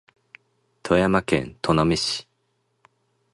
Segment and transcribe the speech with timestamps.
[0.81, 2.27] 富山県砺波市